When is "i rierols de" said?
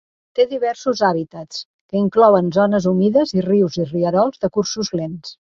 3.83-4.53